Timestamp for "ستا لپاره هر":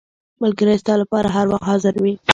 0.81-1.45